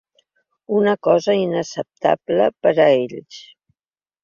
Una 0.77 0.93
cosa 1.07 1.35
inacceptable 1.41 2.49
per 2.67 2.73
a 2.73 2.91
ells. 2.97 3.41